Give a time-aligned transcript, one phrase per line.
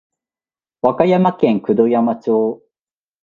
[0.81, 2.63] 和歌山県九度山町